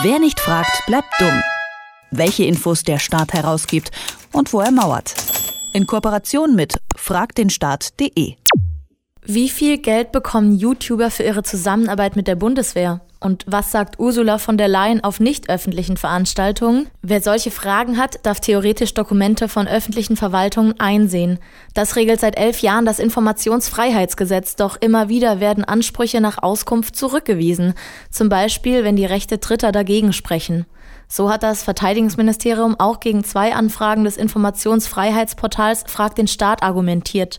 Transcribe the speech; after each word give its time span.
Wer 0.00 0.18
nicht 0.18 0.40
fragt, 0.40 0.86
bleibt 0.86 1.12
dumm. 1.18 1.42
Welche 2.10 2.44
Infos 2.44 2.82
der 2.82 2.98
Staat 2.98 3.34
herausgibt 3.34 3.90
und 4.32 4.50
wo 4.54 4.60
er 4.60 4.70
mauert. 4.70 5.14
In 5.74 5.86
Kooperation 5.86 6.54
mit 6.54 6.80
fragdenstaat.de. 6.96 8.36
Wie 9.24 9.48
viel 9.50 9.76
Geld 9.76 10.10
bekommen 10.10 10.56
YouTuber 10.56 11.10
für 11.10 11.24
ihre 11.24 11.42
Zusammenarbeit 11.42 12.16
mit 12.16 12.26
der 12.26 12.36
Bundeswehr? 12.36 13.02
Und 13.22 13.44
was 13.46 13.70
sagt 13.70 14.00
Ursula 14.00 14.38
von 14.38 14.58
der 14.58 14.66
Leyen 14.66 15.04
auf 15.04 15.20
nicht 15.20 15.48
öffentlichen 15.48 15.96
Veranstaltungen? 15.96 16.88
Wer 17.02 17.22
solche 17.22 17.52
Fragen 17.52 17.96
hat, 17.96 18.26
darf 18.26 18.40
theoretisch 18.40 18.94
Dokumente 18.94 19.48
von 19.48 19.68
öffentlichen 19.68 20.16
Verwaltungen 20.16 20.80
einsehen. 20.80 21.38
Das 21.72 21.94
regelt 21.94 22.18
seit 22.18 22.36
elf 22.36 22.62
Jahren 22.62 22.84
das 22.84 22.98
Informationsfreiheitsgesetz, 22.98 24.56
doch 24.56 24.76
immer 24.80 25.08
wieder 25.08 25.38
werden 25.38 25.62
Ansprüche 25.62 26.20
nach 26.20 26.42
Auskunft 26.42 26.96
zurückgewiesen. 26.96 27.74
Zum 28.10 28.28
Beispiel, 28.28 28.82
wenn 28.82 28.96
die 28.96 29.06
Rechte 29.06 29.38
Dritter 29.38 29.70
dagegen 29.70 30.12
sprechen. 30.12 30.66
So 31.06 31.30
hat 31.30 31.44
das 31.44 31.62
Verteidigungsministerium 31.62 32.74
auch 32.80 32.98
gegen 32.98 33.22
zwei 33.22 33.54
Anfragen 33.54 34.02
des 34.02 34.16
Informationsfreiheitsportals 34.16 35.84
Frag 35.86 36.16
den 36.16 36.26
Staat 36.26 36.64
argumentiert. 36.64 37.38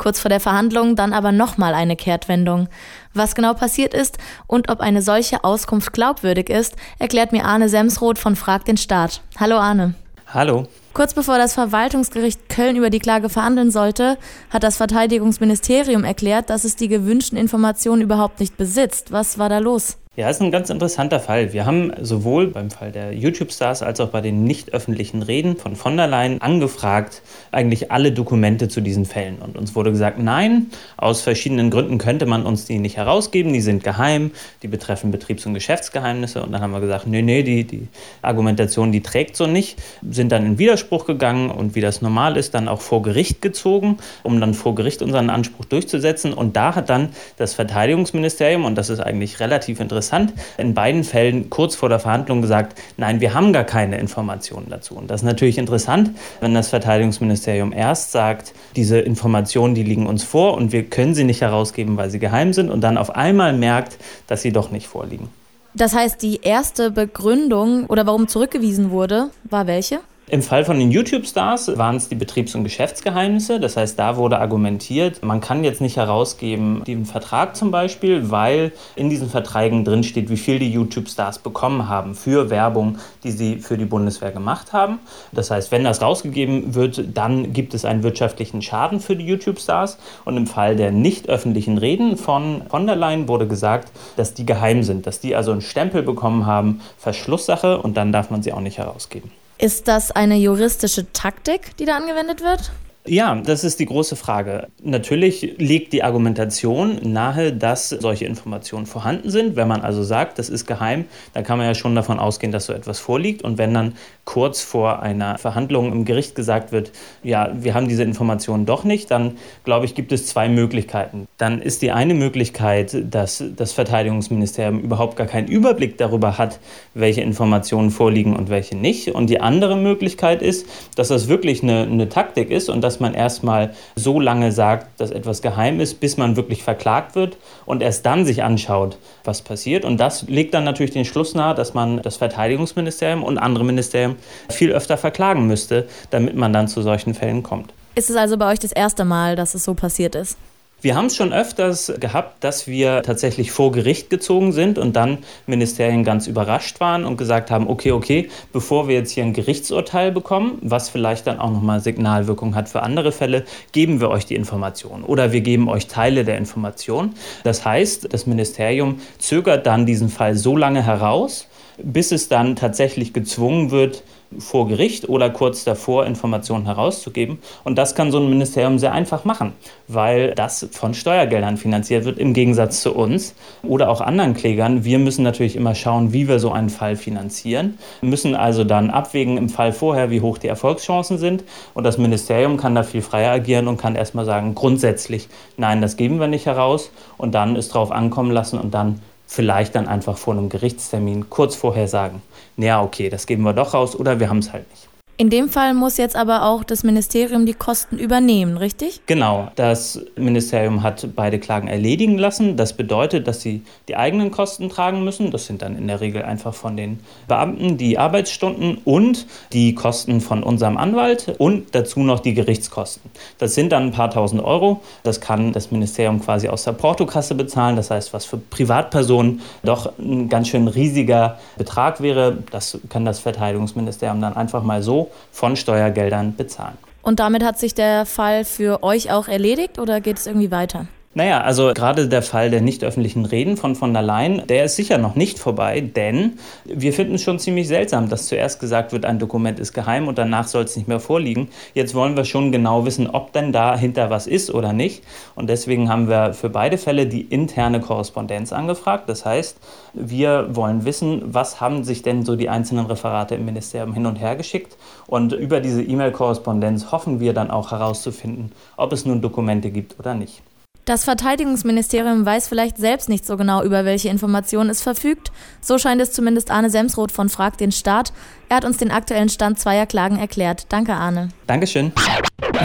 Kurz 0.00 0.18
vor 0.18 0.30
der 0.30 0.40
Verhandlung 0.40 0.96
dann 0.96 1.12
aber 1.12 1.30
nochmal 1.30 1.74
eine 1.74 1.94
Kehrtwendung. 1.94 2.68
Was 3.12 3.34
genau 3.34 3.52
passiert 3.52 3.92
ist 3.92 4.16
und 4.46 4.70
ob 4.70 4.80
eine 4.80 5.02
solche 5.02 5.44
Auskunft 5.44 5.92
glaubwürdig 5.92 6.48
ist, 6.48 6.74
erklärt 6.98 7.32
mir 7.32 7.44
Arne 7.44 7.68
Semsroth 7.68 8.18
von 8.18 8.34
Frag 8.34 8.64
den 8.64 8.78
Staat. 8.78 9.20
Hallo 9.38 9.58
Arne. 9.58 9.92
Hallo. 10.32 10.66
Kurz 10.94 11.12
bevor 11.12 11.36
das 11.36 11.52
Verwaltungsgericht 11.52 12.48
Köln 12.48 12.76
über 12.76 12.88
die 12.88 12.98
Klage 12.98 13.28
verhandeln 13.28 13.70
sollte, 13.70 14.16
hat 14.48 14.62
das 14.62 14.78
Verteidigungsministerium 14.78 16.04
erklärt, 16.04 16.48
dass 16.48 16.64
es 16.64 16.76
die 16.76 16.88
gewünschten 16.88 17.36
Informationen 17.36 18.00
überhaupt 18.00 18.40
nicht 18.40 18.56
besitzt. 18.56 19.12
Was 19.12 19.38
war 19.38 19.50
da 19.50 19.58
los? 19.58 19.98
Ja, 20.20 20.28
ist 20.28 20.42
ein 20.42 20.50
ganz 20.50 20.68
interessanter 20.68 21.18
Fall. 21.18 21.54
Wir 21.54 21.64
haben 21.64 21.92
sowohl 21.98 22.48
beim 22.48 22.70
Fall 22.70 22.92
der 22.92 23.14
YouTube-Stars 23.14 23.82
als 23.82 24.00
auch 24.00 24.10
bei 24.10 24.20
den 24.20 24.44
nicht 24.44 24.74
öffentlichen 24.74 25.22
Reden 25.22 25.56
von 25.56 25.76
von 25.76 25.96
der 25.96 26.08
Leyen 26.08 26.42
angefragt, 26.42 27.22
eigentlich 27.52 27.90
alle 27.90 28.12
Dokumente 28.12 28.68
zu 28.68 28.82
diesen 28.82 29.06
Fällen. 29.06 29.38
Und 29.38 29.56
uns 29.56 29.74
wurde 29.74 29.92
gesagt, 29.92 30.18
nein, 30.18 30.66
aus 30.98 31.22
verschiedenen 31.22 31.70
Gründen 31.70 31.96
könnte 31.96 32.26
man 32.26 32.44
uns 32.44 32.66
die 32.66 32.78
nicht 32.78 32.98
herausgeben, 32.98 33.54
die 33.54 33.62
sind 33.62 33.82
geheim, 33.82 34.32
die 34.62 34.68
betreffen 34.68 35.10
Betriebs- 35.10 35.46
und 35.46 35.54
Geschäftsgeheimnisse. 35.54 36.42
Und 36.42 36.52
dann 36.52 36.60
haben 36.60 36.72
wir 36.72 36.80
gesagt, 36.80 37.06
nee, 37.06 37.22
nee, 37.22 37.42
die, 37.42 37.64
die 37.64 37.88
Argumentation, 38.20 38.92
die 38.92 39.00
trägt 39.00 39.36
so 39.36 39.46
nicht, 39.46 39.78
sind 40.06 40.32
dann 40.32 40.44
in 40.44 40.58
Widerspruch 40.58 41.06
gegangen 41.06 41.50
und 41.50 41.74
wie 41.74 41.80
das 41.80 42.02
normal 42.02 42.36
ist, 42.36 42.52
dann 42.52 42.68
auch 42.68 42.82
vor 42.82 43.00
Gericht 43.00 43.40
gezogen, 43.40 43.96
um 44.22 44.38
dann 44.38 44.52
vor 44.52 44.74
Gericht 44.74 45.00
unseren 45.00 45.30
Anspruch 45.30 45.64
durchzusetzen. 45.64 46.34
Und 46.34 46.56
da 46.56 46.74
hat 46.74 46.90
dann 46.90 47.08
das 47.38 47.54
Verteidigungsministerium, 47.54 48.66
und 48.66 48.74
das 48.74 48.90
ist 48.90 49.00
eigentlich 49.00 49.40
relativ 49.40 49.80
interessant, 49.80 50.09
interessant, 50.10 50.32
in 50.58 50.74
beiden 50.74 51.04
Fällen 51.04 51.50
kurz 51.50 51.76
vor 51.76 51.88
der 51.88 52.00
Verhandlung 52.00 52.42
gesagt, 52.42 52.78
nein, 52.96 53.20
wir 53.20 53.34
haben 53.34 53.52
gar 53.52 53.64
keine 53.64 53.98
Informationen 53.98 54.66
dazu. 54.68 54.96
Und 54.96 55.10
das 55.10 55.20
ist 55.20 55.26
natürlich 55.26 55.58
interessant, 55.58 56.10
wenn 56.40 56.54
das 56.54 56.68
Verteidigungsministerium 56.68 57.72
erst 57.72 58.12
sagt, 58.12 58.52
diese 58.76 58.98
Informationen, 58.98 59.74
die 59.74 59.84
liegen 59.84 60.06
uns 60.06 60.24
vor 60.24 60.54
und 60.54 60.72
wir 60.72 60.84
können 60.84 61.14
sie 61.14 61.24
nicht 61.24 61.40
herausgeben, 61.40 61.96
weil 61.96 62.10
sie 62.10 62.18
geheim 62.18 62.52
sind 62.52 62.70
und 62.70 62.80
dann 62.80 62.98
auf 62.98 63.14
einmal 63.14 63.52
merkt, 63.52 63.98
dass 64.26 64.42
sie 64.42 64.52
doch 64.52 64.70
nicht 64.70 64.86
vorliegen. 64.86 65.28
Das 65.74 65.94
heißt, 65.94 66.20
die 66.22 66.40
erste 66.42 66.90
Begründung 66.90 67.86
oder 67.86 68.04
warum 68.04 68.26
zurückgewiesen 68.26 68.90
wurde, 68.90 69.30
war 69.44 69.68
welche? 69.68 70.00
Im 70.32 70.42
Fall 70.42 70.64
von 70.64 70.78
den 70.78 70.92
YouTube-Stars 70.92 71.76
waren 71.76 71.96
es 71.96 72.08
die 72.08 72.14
Betriebs- 72.14 72.54
und 72.54 72.62
Geschäftsgeheimnisse. 72.62 73.58
Das 73.58 73.76
heißt, 73.76 73.98
da 73.98 74.16
wurde 74.16 74.38
argumentiert, 74.38 75.24
man 75.24 75.40
kann 75.40 75.64
jetzt 75.64 75.80
nicht 75.80 75.96
herausgeben, 75.96 76.84
den 76.86 77.04
Vertrag 77.04 77.56
zum 77.56 77.72
Beispiel, 77.72 78.30
weil 78.30 78.70
in 78.94 79.10
diesen 79.10 79.28
Verträgen 79.28 79.84
drinsteht, 79.84 80.30
wie 80.30 80.36
viel 80.36 80.60
die 80.60 80.70
YouTube-Stars 80.70 81.40
bekommen 81.40 81.88
haben 81.88 82.14
für 82.14 82.48
Werbung, 82.48 82.98
die 83.24 83.32
sie 83.32 83.58
für 83.58 83.76
die 83.76 83.86
Bundeswehr 83.86 84.30
gemacht 84.30 84.72
haben. 84.72 85.00
Das 85.32 85.50
heißt, 85.50 85.72
wenn 85.72 85.82
das 85.82 86.00
rausgegeben 86.00 86.76
wird, 86.76 87.16
dann 87.16 87.52
gibt 87.52 87.74
es 87.74 87.84
einen 87.84 88.04
wirtschaftlichen 88.04 88.62
Schaden 88.62 89.00
für 89.00 89.16
die 89.16 89.26
YouTube-Stars. 89.26 89.98
Und 90.24 90.36
im 90.36 90.46
Fall 90.46 90.76
der 90.76 90.92
nicht 90.92 91.28
öffentlichen 91.28 91.76
Reden 91.76 92.16
von 92.16 92.62
von 92.70 92.86
der 92.86 92.94
Leyen 92.94 93.26
wurde 93.26 93.48
gesagt, 93.48 93.90
dass 94.16 94.32
die 94.32 94.46
geheim 94.46 94.84
sind, 94.84 95.08
dass 95.08 95.18
die 95.18 95.34
also 95.34 95.50
einen 95.50 95.60
Stempel 95.60 96.04
bekommen 96.04 96.46
haben, 96.46 96.82
Verschlusssache, 96.98 97.82
und 97.82 97.96
dann 97.96 98.12
darf 98.12 98.30
man 98.30 98.44
sie 98.44 98.52
auch 98.52 98.60
nicht 98.60 98.78
herausgeben. 98.78 99.39
Ist 99.60 99.88
das 99.88 100.10
eine 100.10 100.36
juristische 100.36 101.12
Taktik, 101.12 101.76
die 101.76 101.84
da 101.84 101.98
angewendet 101.98 102.40
wird? 102.40 102.72
Ja, 103.06 103.34
das 103.34 103.64
ist 103.64 103.80
die 103.80 103.86
große 103.86 104.14
Frage. 104.14 104.68
Natürlich 104.82 105.54
liegt 105.56 105.94
die 105.94 106.02
Argumentation 106.02 106.98
nahe, 107.02 107.50
dass 107.50 107.88
solche 107.88 108.26
Informationen 108.26 108.84
vorhanden 108.84 109.30
sind. 109.30 109.56
Wenn 109.56 109.68
man 109.68 109.80
also 109.80 110.02
sagt, 110.02 110.38
das 110.38 110.50
ist 110.50 110.66
geheim, 110.66 111.06
dann 111.32 111.42
kann 111.42 111.56
man 111.56 111.66
ja 111.66 111.74
schon 111.74 111.94
davon 111.94 112.18
ausgehen, 112.18 112.52
dass 112.52 112.66
so 112.66 112.74
etwas 112.74 112.98
vorliegt. 112.98 113.40
Und 113.40 113.56
wenn 113.56 113.72
dann 113.72 113.94
kurz 114.26 114.60
vor 114.60 115.00
einer 115.00 115.38
Verhandlung 115.38 115.92
im 115.92 116.04
Gericht 116.04 116.34
gesagt 116.34 116.72
wird, 116.72 116.92
ja, 117.22 117.50
wir 117.54 117.72
haben 117.72 117.88
diese 117.88 118.02
Informationen 118.02 118.66
doch 118.66 118.84
nicht, 118.84 119.10
dann 119.10 119.38
glaube 119.64 119.86
ich, 119.86 119.94
gibt 119.94 120.12
es 120.12 120.26
zwei 120.26 120.50
Möglichkeiten. 120.50 121.26
Dann 121.38 121.62
ist 121.62 121.80
die 121.80 121.92
eine 121.92 122.12
Möglichkeit, 122.12 122.96
dass 123.10 123.42
das 123.56 123.72
Verteidigungsministerium 123.72 124.78
überhaupt 124.78 125.16
gar 125.16 125.26
keinen 125.26 125.48
Überblick 125.48 125.96
darüber 125.96 126.36
hat, 126.36 126.60
welche 126.92 127.22
Informationen 127.22 127.90
vorliegen 127.90 128.36
und 128.36 128.50
welche 128.50 128.76
nicht. 128.76 129.08
Und 129.08 129.30
die 129.30 129.40
andere 129.40 129.76
Möglichkeit 129.76 130.42
ist, 130.42 130.66
dass 130.96 131.08
das 131.08 131.28
wirklich 131.28 131.62
eine, 131.62 131.84
eine 131.84 132.10
Taktik 132.10 132.50
ist 132.50 132.68
und 132.68 132.82
dass 132.82 132.89
man 132.98 133.14
erstmal 133.14 133.74
so 133.94 134.18
lange 134.18 134.50
sagt, 134.50 135.00
dass 135.00 135.12
etwas 135.12 135.42
geheim 135.42 135.78
ist, 135.78 136.00
bis 136.00 136.16
man 136.16 136.34
wirklich 136.34 136.64
verklagt 136.64 137.14
wird 137.14 137.36
und 137.66 137.82
erst 137.82 138.04
dann 138.06 138.24
sich 138.24 138.42
anschaut, 138.42 138.98
was 139.22 139.42
passiert. 139.42 139.84
Und 139.84 139.98
das 139.98 140.22
legt 140.22 140.54
dann 140.54 140.64
natürlich 140.64 140.92
den 140.92 141.04
Schluss 141.04 141.34
nahe, 141.34 141.54
dass 141.54 141.74
man 141.74 142.02
das 142.02 142.16
Verteidigungsministerium 142.16 143.22
und 143.22 143.38
andere 143.38 143.64
Ministerien 143.64 144.16
viel 144.48 144.72
öfter 144.72 144.96
verklagen 144.96 145.46
müsste, 145.46 145.86
damit 146.10 146.34
man 146.34 146.52
dann 146.52 146.66
zu 146.66 146.82
solchen 146.82 147.14
Fällen 147.14 147.42
kommt. 147.42 147.72
Ist 147.94 148.10
es 148.10 148.16
also 148.16 148.36
bei 148.36 148.50
euch 148.50 148.58
das 148.58 148.72
erste 148.72 149.04
Mal, 149.04 149.36
dass 149.36 149.54
es 149.54 149.64
so 149.64 149.74
passiert 149.74 150.14
ist? 150.14 150.36
Wir 150.82 150.96
haben 150.96 151.06
es 151.06 151.16
schon 151.16 151.32
öfters 151.32 151.92
gehabt, 152.00 152.42
dass 152.42 152.66
wir 152.66 153.02
tatsächlich 153.02 153.52
vor 153.52 153.70
Gericht 153.70 154.08
gezogen 154.08 154.52
sind 154.52 154.78
und 154.78 154.96
dann 154.96 155.18
Ministerien 155.46 156.04
ganz 156.04 156.26
überrascht 156.26 156.80
waren 156.80 157.04
und 157.04 157.18
gesagt 157.18 157.50
haben, 157.50 157.68
okay, 157.68 157.92
okay, 157.92 158.30
bevor 158.52 158.88
wir 158.88 158.94
jetzt 158.94 159.10
hier 159.10 159.24
ein 159.24 159.34
Gerichtsurteil 159.34 160.10
bekommen, 160.10 160.58
was 160.62 160.88
vielleicht 160.88 161.26
dann 161.26 161.38
auch 161.38 161.50
nochmal 161.50 161.80
Signalwirkung 161.80 162.54
hat 162.54 162.70
für 162.70 162.82
andere 162.82 163.12
Fälle, 163.12 163.44
geben 163.72 164.00
wir 164.00 164.08
euch 164.08 164.24
die 164.24 164.36
Information 164.36 165.04
oder 165.04 165.32
wir 165.32 165.42
geben 165.42 165.68
euch 165.68 165.86
Teile 165.86 166.24
der 166.24 166.38
Information. 166.38 167.14
Das 167.44 167.66
heißt, 167.66 168.12
das 168.12 168.26
Ministerium 168.26 169.00
zögert 169.18 169.66
dann 169.66 169.84
diesen 169.84 170.08
Fall 170.08 170.34
so 170.34 170.56
lange 170.56 170.82
heraus, 170.82 171.46
bis 171.82 172.10
es 172.10 172.28
dann 172.28 172.56
tatsächlich 172.56 173.12
gezwungen 173.12 173.70
wird, 173.70 174.02
vor 174.38 174.68
Gericht 174.68 175.08
oder 175.08 175.30
kurz 175.30 175.64
davor 175.64 176.06
Informationen 176.06 176.66
herauszugeben. 176.66 177.38
Und 177.64 177.76
das 177.76 177.94
kann 177.94 178.12
so 178.12 178.18
ein 178.18 178.30
Ministerium 178.30 178.78
sehr 178.78 178.92
einfach 178.92 179.24
machen, 179.24 179.52
weil 179.88 180.34
das 180.34 180.68
von 180.70 180.94
Steuergeldern 180.94 181.56
finanziert 181.56 182.04
wird, 182.04 182.18
im 182.18 182.32
Gegensatz 182.32 182.80
zu 182.80 182.94
uns 182.94 183.34
oder 183.62 183.90
auch 183.90 184.00
anderen 184.00 184.34
Klägern. 184.34 184.84
Wir 184.84 184.98
müssen 184.98 185.24
natürlich 185.24 185.56
immer 185.56 185.74
schauen, 185.74 186.12
wie 186.12 186.28
wir 186.28 186.38
so 186.38 186.52
einen 186.52 186.70
Fall 186.70 186.96
finanzieren, 186.96 187.78
müssen 188.02 188.36
also 188.36 188.62
dann 188.62 188.90
abwägen 188.90 189.36
im 189.36 189.48
Fall 189.48 189.72
vorher, 189.72 190.10
wie 190.10 190.20
hoch 190.20 190.38
die 190.38 190.48
Erfolgschancen 190.48 191.18
sind. 191.18 191.44
Und 191.74 191.84
das 191.84 191.98
Ministerium 191.98 192.56
kann 192.56 192.74
da 192.74 192.84
viel 192.84 193.02
freier 193.02 193.32
agieren 193.32 193.66
und 193.66 193.78
kann 193.78 193.96
erstmal 193.96 194.24
sagen, 194.24 194.54
grundsätzlich, 194.54 195.28
nein, 195.56 195.80
das 195.80 195.96
geben 195.96 196.20
wir 196.20 196.28
nicht 196.28 196.46
heraus 196.46 196.90
und 197.18 197.34
dann 197.34 197.56
es 197.56 197.68
drauf 197.68 197.90
ankommen 197.90 198.30
lassen 198.30 198.58
und 198.58 198.74
dann 198.74 199.00
vielleicht 199.30 199.76
dann 199.76 199.86
einfach 199.86 200.18
vor 200.18 200.34
einem 200.34 200.48
Gerichtstermin 200.48 201.30
kurz 201.30 201.54
vorher 201.54 201.86
sagen, 201.86 202.20
naja, 202.56 202.82
okay, 202.82 203.08
das 203.08 203.26
geben 203.26 203.44
wir 203.44 203.52
doch 203.52 203.74
raus 203.74 203.94
oder 203.94 204.18
wir 204.18 204.28
haben 204.28 204.40
es 204.40 204.52
halt 204.52 204.68
nicht. 204.70 204.88
In 205.20 205.28
dem 205.28 205.50
Fall 205.50 205.74
muss 205.74 205.98
jetzt 205.98 206.16
aber 206.16 206.46
auch 206.46 206.64
das 206.64 206.82
Ministerium 206.82 207.44
die 207.44 207.52
Kosten 207.52 207.98
übernehmen, 207.98 208.56
richtig? 208.56 209.02
Genau, 209.04 209.52
das 209.54 210.00
Ministerium 210.16 210.82
hat 210.82 211.06
beide 211.14 211.38
Klagen 211.38 211.68
erledigen 211.68 212.16
lassen. 212.16 212.56
Das 212.56 212.72
bedeutet, 212.72 213.28
dass 213.28 213.42
sie 213.42 213.62
die 213.86 213.96
eigenen 213.96 214.30
Kosten 214.30 214.70
tragen 214.70 215.04
müssen. 215.04 215.30
Das 215.30 215.44
sind 215.44 215.60
dann 215.60 215.76
in 215.76 215.88
der 215.88 216.00
Regel 216.00 216.22
einfach 216.22 216.54
von 216.54 216.74
den 216.74 217.00
Beamten 217.28 217.76
die 217.76 217.98
Arbeitsstunden 217.98 218.78
und 218.86 219.26
die 219.52 219.74
Kosten 219.74 220.22
von 220.22 220.42
unserem 220.42 220.78
Anwalt 220.78 221.34
und 221.36 221.74
dazu 221.74 222.00
noch 222.00 222.20
die 222.20 222.32
Gerichtskosten. 222.32 223.10
Das 223.36 223.54
sind 223.54 223.72
dann 223.72 223.88
ein 223.88 223.92
paar 223.92 224.08
tausend 224.08 224.42
Euro. 224.42 224.80
Das 225.02 225.20
kann 225.20 225.52
das 225.52 225.70
Ministerium 225.70 226.22
quasi 226.22 226.48
aus 226.48 226.64
der 226.64 226.72
Portokasse 226.72 227.34
bezahlen. 227.34 227.76
Das 227.76 227.90
heißt, 227.90 228.14
was 228.14 228.24
für 228.24 228.38
Privatpersonen 228.38 229.42
doch 229.64 229.92
ein 229.98 230.30
ganz 230.30 230.48
schön 230.48 230.66
riesiger 230.66 231.38
Betrag 231.58 232.00
wäre, 232.00 232.38
das 232.50 232.78
kann 232.88 233.04
das 233.04 233.18
Verteidigungsministerium 233.18 234.22
dann 234.22 234.34
einfach 234.34 234.62
mal 234.62 234.82
so 234.82 235.09
von 235.32 235.56
Steuergeldern 235.56 236.36
bezahlen. 236.36 236.78
Und 237.02 237.20
damit 237.20 237.42
hat 237.42 237.58
sich 237.58 237.74
der 237.74 238.04
Fall 238.06 238.44
für 238.44 238.82
euch 238.82 239.10
auch 239.10 239.28
erledigt 239.28 239.78
oder 239.78 240.00
geht 240.00 240.18
es 240.18 240.26
irgendwie 240.26 240.50
weiter? 240.50 240.86
Naja, 241.12 241.40
also 241.40 241.72
gerade 241.74 242.06
der 242.06 242.22
Fall 242.22 242.50
der 242.50 242.60
nicht 242.60 242.84
öffentlichen 242.84 243.24
Reden 243.24 243.56
von 243.56 243.74
von 243.74 243.92
der 243.92 244.00
Leyen, 244.00 244.46
der 244.46 244.66
ist 244.66 244.76
sicher 244.76 244.96
noch 244.96 245.16
nicht 245.16 245.40
vorbei, 245.40 245.80
denn 245.80 246.38
wir 246.64 246.92
finden 246.92 247.16
es 247.16 247.22
schon 247.22 247.40
ziemlich 247.40 247.66
seltsam, 247.66 248.08
dass 248.08 248.28
zuerst 248.28 248.60
gesagt 248.60 248.92
wird, 248.92 249.04
ein 249.04 249.18
Dokument 249.18 249.58
ist 249.58 249.72
geheim 249.72 250.06
und 250.06 250.18
danach 250.18 250.46
soll 250.46 250.62
es 250.62 250.76
nicht 250.76 250.86
mehr 250.86 251.00
vorliegen. 251.00 251.48
Jetzt 251.74 251.96
wollen 251.96 252.16
wir 252.16 252.24
schon 252.24 252.52
genau 252.52 252.86
wissen, 252.86 253.08
ob 253.08 253.32
denn 253.32 253.50
dahinter 253.50 254.08
was 254.08 254.28
ist 254.28 254.54
oder 254.54 254.72
nicht. 254.72 255.02
Und 255.34 255.50
deswegen 255.50 255.88
haben 255.88 256.08
wir 256.08 256.32
für 256.32 256.48
beide 256.48 256.78
Fälle 256.78 257.08
die 257.08 257.22
interne 257.22 257.80
Korrespondenz 257.80 258.52
angefragt. 258.52 259.08
Das 259.08 259.26
heißt, 259.26 259.58
wir 259.94 260.54
wollen 260.54 260.84
wissen, 260.84 261.22
was 261.26 261.60
haben 261.60 261.82
sich 261.82 262.02
denn 262.02 262.24
so 262.24 262.36
die 262.36 262.48
einzelnen 262.48 262.86
Referate 262.86 263.34
im 263.34 263.46
Ministerium 263.46 263.94
hin 263.94 264.06
und 264.06 264.20
her 264.20 264.36
geschickt. 264.36 264.76
Und 265.08 265.32
über 265.32 265.58
diese 265.58 265.82
E-Mail-Korrespondenz 265.82 266.92
hoffen 266.92 267.18
wir 267.18 267.32
dann 267.32 267.50
auch 267.50 267.72
herauszufinden, 267.72 268.52
ob 268.76 268.92
es 268.92 269.04
nun 269.04 269.20
Dokumente 269.20 269.72
gibt 269.72 269.98
oder 269.98 270.14
nicht. 270.14 270.40
Das 270.84 271.04
Verteidigungsministerium 271.04 272.24
weiß 272.24 272.48
vielleicht 272.48 272.78
selbst 272.78 273.08
nicht 273.08 273.26
so 273.26 273.36
genau, 273.36 273.62
über 273.62 273.84
welche 273.84 274.08
Informationen 274.08 274.70
es 274.70 274.82
verfügt. 274.82 275.30
So 275.60 275.78
scheint 275.78 276.00
es 276.00 276.12
zumindest 276.12 276.50
Arne 276.50 276.70
Semsroth 276.70 277.12
von 277.12 277.28
Frag 277.28 277.58
den 277.58 277.70
Staat. 277.70 278.12
Er 278.48 278.56
hat 278.56 278.64
uns 278.64 278.78
den 278.78 278.90
aktuellen 278.90 279.28
Stand 279.28 279.58
zweier 279.58 279.86
Klagen 279.86 280.18
erklärt. 280.18 280.66
Danke, 280.70 280.94
Arne. 280.94 281.28
Dankeschön. 281.46 281.92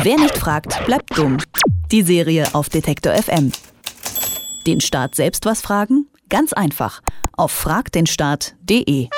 Wer 0.03 0.17
nicht 0.17 0.37
fragt, 0.37 0.85
bleibt 0.85 1.17
dumm. 1.17 1.37
Die 1.91 2.01
Serie 2.01 2.47
auf 2.53 2.69
Detektor 2.69 3.13
FM. 3.13 3.51
Den 4.65 4.81
Staat 4.81 5.15
selbst 5.15 5.45
was 5.45 5.61
fragen? 5.61 6.07
Ganz 6.29 6.53
einfach. 6.53 7.01
Auf 7.33 7.51
fragdenstaat.de. 7.51 9.09